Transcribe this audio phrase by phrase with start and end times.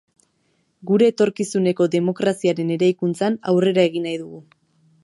[0.91, 4.43] Gure etorkizuneko demokraziaren eraikuntzan aurrera egin nahi dugu.